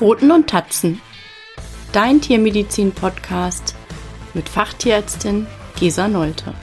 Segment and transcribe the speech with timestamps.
[0.00, 0.98] Pfoten und Tatzen.
[1.92, 3.76] Dein Tiermedizin-Podcast
[4.32, 5.46] mit Fachtierärztin
[5.78, 6.54] Gesa Nolte.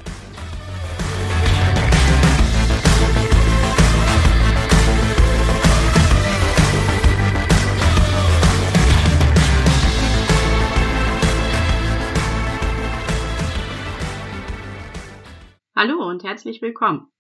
[15.75, 17.11] Hallo und herzlich willkommen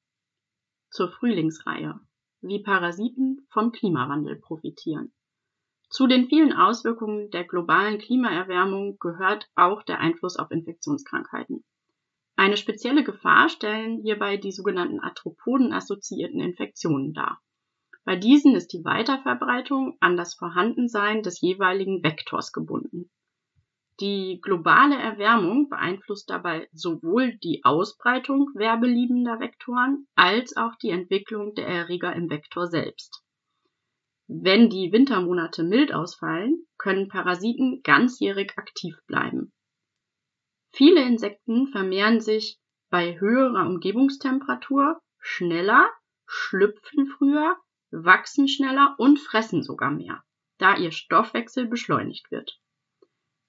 [0.89, 1.99] zur Frühlingsreihe,
[2.41, 5.13] wie Parasiten vom Klimawandel profitieren.
[5.89, 11.63] Zu den vielen Auswirkungen der globalen Klimaerwärmung gehört auch der Einfluss auf Infektionskrankheiten.
[12.35, 17.41] Eine spezielle Gefahr stellen hierbei die sogenannten Arthropoden-assoziierten Infektionen dar.
[18.03, 23.09] Bei diesen ist die Weiterverbreitung an das Vorhandensein des jeweiligen Vektors gebunden.
[23.99, 31.67] Die globale Erwärmung beeinflusst dabei sowohl die Ausbreitung werbeliebender Vektoren als auch die Entwicklung der
[31.67, 33.23] Erreger im Vektor selbst.
[34.29, 39.53] Wenn die Wintermonate mild ausfallen, können Parasiten ganzjährig aktiv bleiben.
[40.73, 45.89] Viele Insekten vermehren sich bei höherer Umgebungstemperatur schneller,
[46.25, 47.55] schlüpfen früher,
[47.89, 50.21] wachsen schneller und fressen sogar mehr,
[50.57, 52.59] da ihr Stoffwechsel beschleunigt wird.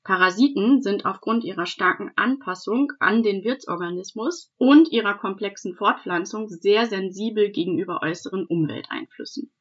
[0.05, 7.51] Parasiten sind aufgrund ihrer starken Anpassung an den Wirtsorganismus und ihrer komplexen Fortpflanzung sehr sensibel
[7.51, 9.53] gegenüber äußeren Umwelteinflüssen.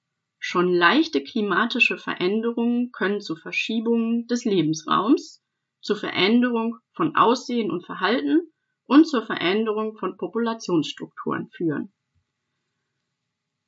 [0.49, 5.43] Schon leichte klimatische Veränderungen können zu Verschiebungen des Lebensraums,
[5.81, 8.53] zur Veränderung von Aussehen und Verhalten
[8.85, 11.91] und zur Veränderung von Populationsstrukturen führen.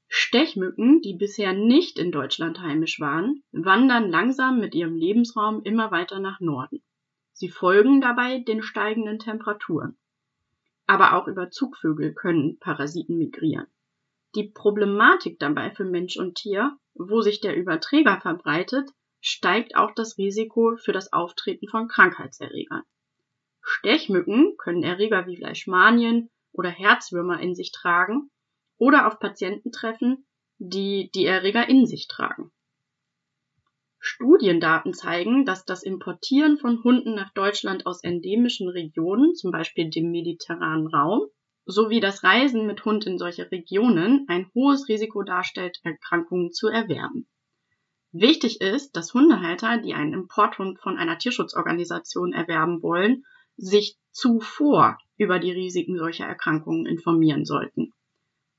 [0.08, 6.20] Stechmücken, die bisher nicht in Deutschland heimisch waren, wandern langsam mit ihrem Lebensraum immer weiter
[6.20, 6.82] nach Norden.
[7.34, 9.98] Sie folgen dabei den steigenden Temperaturen.
[10.88, 13.68] Aber auch über Zugvögel können Parasiten migrieren.
[14.36, 18.90] Die Problematik dabei für Mensch und Tier, wo sich der Überträger verbreitet,
[19.22, 22.84] steigt auch das Risiko für das Auftreten von Krankheitserregern.
[23.62, 28.30] Stechmücken können Erreger wie Leishmanien oder Herzwürmer in sich tragen
[28.78, 30.26] oder auf Patienten treffen,
[30.60, 32.52] die die Erreger in sich tragen.
[34.00, 40.12] Studiendaten zeigen, dass das Importieren von Hunden nach Deutschland aus endemischen Regionen, zum Beispiel dem
[40.12, 41.28] mediterranen Raum,
[41.70, 47.28] sowie das Reisen mit Hund in solche Regionen ein hohes Risiko darstellt, Erkrankungen zu erwerben.
[48.12, 53.24] Wichtig ist, dass Hundehalter, die einen Importhund von einer Tierschutzorganisation erwerben wollen,
[53.56, 57.94] sich zuvor über die Risiken solcher Erkrankungen informieren sollten.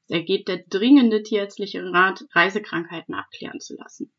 [0.09, 4.13] Da geht der dringende tierärztliche Rat, Reisekrankheiten abklären zu lassen.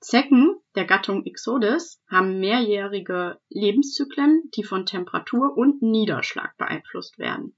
[0.00, 7.56] Zecken der Gattung Ixodes haben mehrjährige Lebenszyklen, die von Temperatur und Niederschlag beeinflusst werden.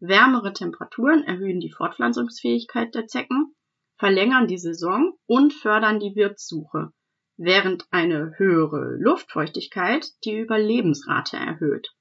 [0.00, 3.54] Wärmere Temperaturen erhöhen die Fortpflanzungsfähigkeit der Zecken,
[3.98, 6.92] verlängern die Saison und fördern die Wirtssuche,
[7.36, 11.92] während eine höhere Luftfeuchtigkeit die Überlebensrate erhöht.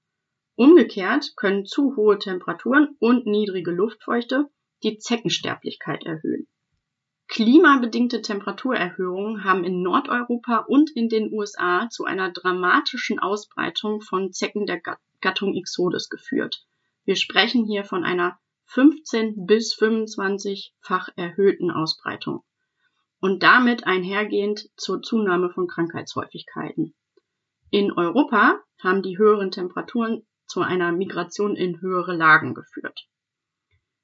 [0.55, 4.47] Umgekehrt können zu hohe Temperaturen und niedrige Luftfeuchte
[4.83, 6.47] die Zeckensterblichkeit erhöhen.
[7.31, 14.65] Klimabedingte Temperaturerhöhungen haben in Nordeuropa und in den USA zu einer dramatischen Ausbreitung von Zecken
[14.65, 14.81] der
[15.21, 16.67] Gattung Ixodes geführt.
[17.05, 22.43] Wir sprechen hier von einer 15 bis 25-fach erhöhten Ausbreitung
[23.21, 26.93] und damit einhergehend zur Zunahme von Krankheitshäufigkeiten.
[27.69, 33.07] In Europa haben die höheren Temperaturen zu einer Migration in höhere Lagen geführt.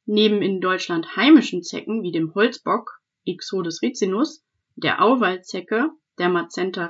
[0.05, 4.45] Neben in Deutschland heimischen Zecken wie dem Holzbock Ixodes ricinus,
[4.75, 6.89] der Auwaldzecke Dermacentor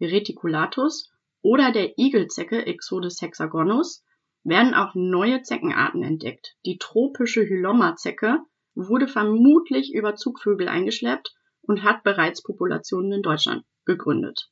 [0.00, 1.10] reticulatus
[1.42, 4.04] oder der Igelzecke Ixodes hexagonus
[4.44, 6.56] werden auch neue Zeckenarten entdeckt.
[6.64, 8.38] Die tropische Hyloma-Zecke
[8.74, 14.50] wurde vermutlich über Zugvögel eingeschleppt und hat bereits Populationen in Deutschland gegründet.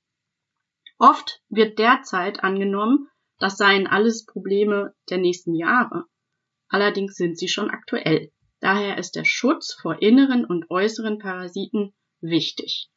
[0.98, 6.04] Oft wird derzeit angenommen, das seien alles Probleme der nächsten Jahre.
[6.68, 8.32] Allerdings sind sie schon aktuell.
[8.66, 12.90] Daher ist der Schutz vor inneren und äußeren Parasiten wichtig.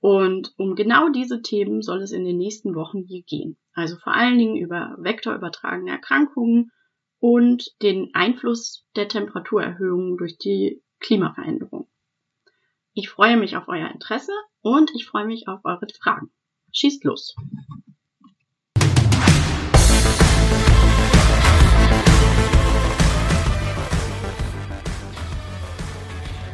[0.00, 3.56] Und um genau diese Themen soll es in den nächsten Wochen hier gehen.
[3.72, 6.72] Also vor allen Dingen über vektorübertragene Erkrankungen
[7.20, 11.88] und den Einfluss der Temperaturerhöhungen durch die Klimaveränderung.
[12.94, 16.32] Ich freue mich auf euer Interesse und ich freue mich auf eure Fragen.
[16.72, 17.36] Schießt los!